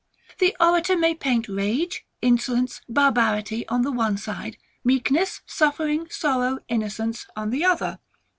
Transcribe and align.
The 0.39 0.57
orator 0.59 0.97
may 0.97 1.13
paint 1.13 1.47
rage, 1.47 2.07
insolence, 2.23 2.81
barbarity 2.89 3.67
on 3.67 3.83
the 3.83 3.91
one 3.91 4.17
side; 4.17 4.57
meekness, 4.83 5.41
suffering, 5.45 6.07
sorrow, 6.09 6.57
innocence 6.67 7.27
on 7.35 7.51
the 7.51 7.63
other. 7.63 7.99